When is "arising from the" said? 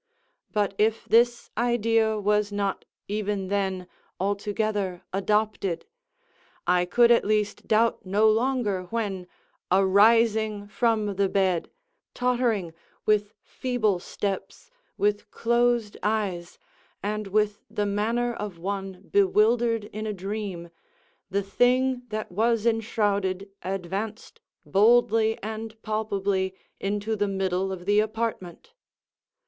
9.71-11.29